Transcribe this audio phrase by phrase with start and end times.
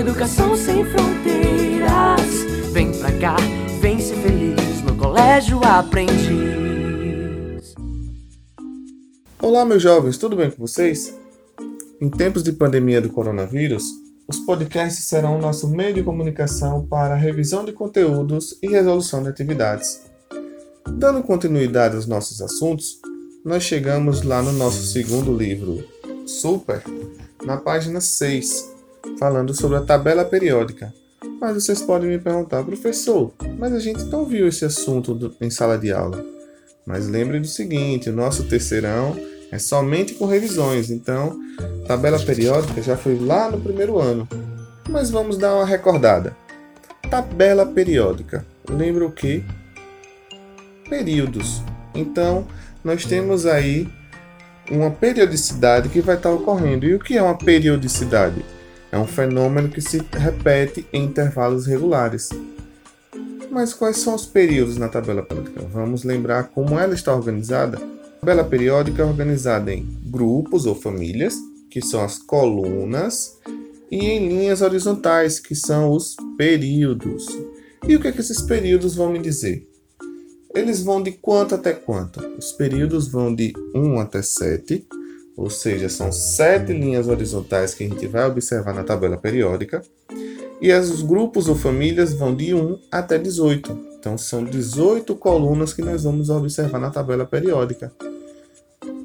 [0.00, 2.20] educação sem fronteiras.
[2.72, 3.36] Vem pra cá,
[3.80, 7.74] vem ser feliz no colégio aprendiz.
[9.38, 11.14] Olá, meus jovens, tudo bem com vocês?
[12.00, 13.84] Em tempos de pandemia do coronavírus,
[14.26, 19.28] os podcasts serão o nosso meio de comunicação para revisão de conteúdos e resolução de
[19.28, 20.00] atividades.
[20.88, 22.98] Dando continuidade aos nossos assuntos,
[23.44, 25.84] nós chegamos lá no nosso segundo livro,
[26.26, 26.82] Super,
[27.44, 28.79] na página 6,
[29.20, 30.94] falando sobre a tabela periódica.
[31.38, 35.50] Mas vocês podem me perguntar, professor, mas a gente não viu esse assunto do, em
[35.50, 36.24] sala de aula.
[36.86, 39.14] Mas lembre do seguinte: o nosso terceirão
[39.52, 41.38] é somente com revisões, então
[41.86, 44.26] tabela periódica já foi lá no primeiro ano.
[44.88, 46.34] Mas vamos dar uma recordada.
[47.10, 48.46] Tabela periódica.
[48.68, 49.44] Lembra o que?
[50.88, 51.62] Períodos.
[51.94, 52.46] Então,
[52.82, 53.86] nós temos aí
[54.70, 56.86] uma periodicidade que vai estar ocorrendo.
[56.86, 58.44] E o que é uma periodicidade?
[58.92, 62.30] É um fenômeno que se repete em intervalos regulares.
[63.50, 65.60] Mas quais são os períodos na tabela periódica?
[65.72, 67.78] Vamos lembrar como ela está organizada?
[67.78, 71.36] A tabela periódica é organizada em grupos ou famílias,
[71.70, 73.38] que são as colunas,
[73.90, 77.26] e em linhas horizontais, que são os períodos.
[77.86, 79.66] E o que, é que esses períodos vão me dizer?
[80.54, 82.20] Eles vão de quanto até quanto?
[82.36, 84.86] Os períodos vão de 1 até 7,
[85.40, 89.80] ou seja, são sete linhas horizontais que a gente vai observar na tabela periódica.
[90.60, 93.86] E os grupos ou famílias vão de 1 até 18.
[93.98, 97.90] Então, são 18 colunas que nós vamos observar na tabela periódica.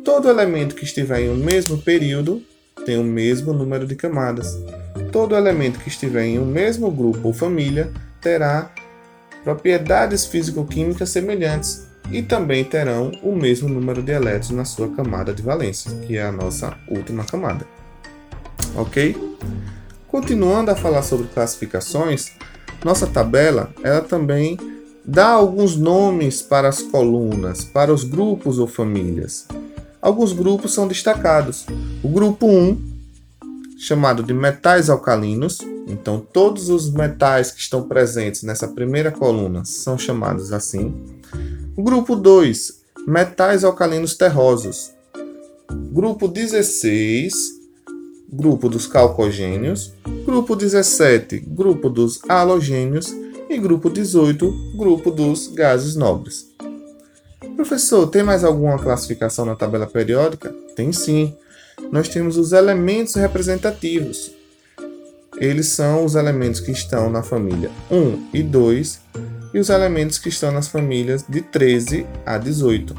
[0.03, 2.43] Todo elemento que estiver em um mesmo período
[2.85, 4.57] tem o mesmo número de camadas.
[5.13, 8.73] Todo elemento que estiver em um mesmo grupo ou família terá
[9.41, 15.41] propriedades físico-químicas semelhantes e também terão o mesmo número de elétrons na sua camada de
[15.41, 17.65] valência, que é a nossa última camada.
[18.75, 19.15] Ok?
[20.07, 22.31] Continuando a falar sobre classificações,
[22.83, 24.57] nossa tabela ela também
[25.03, 29.47] dá alguns nomes para as colunas, para os grupos ou famílias.
[30.01, 31.65] Alguns grupos são destacados.
[32.03, 32.77] O grupo 1,
[33.77, 39.97] chamado de metais alcalinos, então todos os metais que estão presentes nessa primeira coluna são
[39.97, 40.93] chamados assim.
[41.77, 44.93] Grupo 2, metais alcalinos terrosos.
[45.91, 47.33] Grupo 16,
[48.31, 49.93] grupo dos calcogênios.
[50.25, 53.13] Grupo 17, grupo dos halogênios.
[53.49, 56.49] E grupo 18, grupo dos gases nobres.
[57.57, 60.55] Professor, tem mais alguma classificação na tabela periódica?
[60.77, 61.35] Tem sim.
[61.91, 64.31] Nós temos os elementos representativos.
[65.37, 69.01] Eles são os elementos que estão na família 1 e 2
[69.55, 72.93] e os elementos que estão nas famílias de 13 a 18.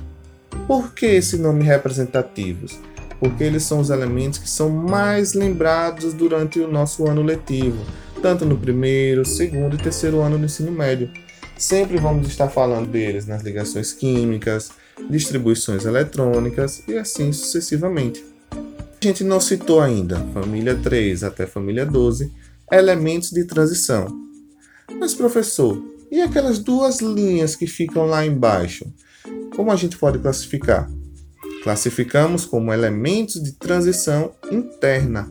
[0.67, 2.81] Por que esse nome representativos?
[3.21, 7.85] Porque eles são os elementos que são mais lembrados durante o nosso ano letivo,
[8.23, 11.11] tanto no primeiro, segundo e terceiro ano do ensino médio.
[11.59, 14.71] Sempre vamos estar falando deles nas ligações químicas,
[15.11, 18.25] distribuições eletrônicas e assim sucessivamente.
[18.51, 22.33] A gente não citou ainda, família 3 até família 12,
[22.73, 24.07] elementos de transição.
[24.99, 28.87] Mas professor, e aquelas duas linhas que ficam lá embaixo?
[29.55, 30.91] Como a gente pode classificar?
[31.63, 35.31] Classificamos como elementos de transição interna.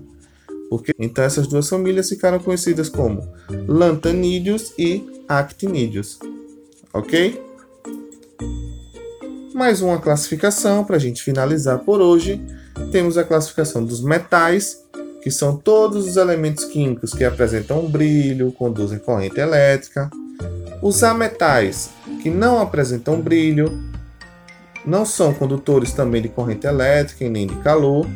[0.69, 3.27] Porque então essas duas famílias ficaram conhecidas como
[3.67, 6.19] lantanídeos e actinídeos.
[6.93, 7.41] OK?
[9.55, 12.39] Mais uma classificação para a gente finalizar por hoje.
[12.91, 14.83] Temos a classificação dos metais,
[15.23, 20.11] que são todos os elementos químicos que apresentam brilho, conduzem corrente elétrica.
[20.85, 21.89] Os ametais,
[22.21, 23.75] que não apresentam brilho,
[24.85, 28.07] não são condutores também de corrente elétrica e nem de calor.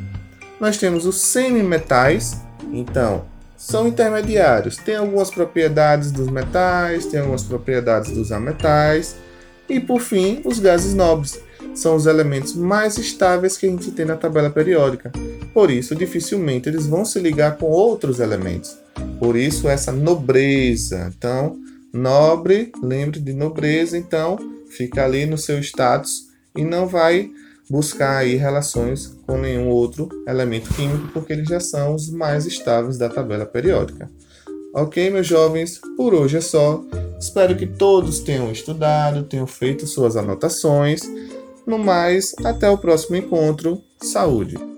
[0.60, 2.38] Nós temos os semimetais,
[2.72, 3.26] então
[3.58, 9.16] são intermediários, têm algumas propriedades dos metais, têm algumas propriedades dos ametais.
[9.68, 11.40] E por fim, os gases nobres,
[11.74, 15.12] são os elementos mais estáveis que a gente tem na tabela periódica.
[15.56, 18.78] Por isso, dificilmente eles vão se ligar com outros elementos.
[19.18, 21.12] Por isso, essa nobreza.
[21.18, 21.58] Então,
[21.94, 24.38] nobre, lembre de nobreza, então
[24.70, 27.30] fica ali no seu status e não vai
[27.70, 32.98] buscar aí relações com nenhum outro elemento químico, porque eles já são os mais estáveis
[32.98, 34.10] da tabela periódica.
[34.74, 36.84] Ok, meus jovens, por hoje é só.
[37.20, 41.02] Espero que todos tenham estudado, tenham feito suas anotações.
[41.66, 43.82] No mais, até o próximo encontro.
[44.02, 44.69] Saúde!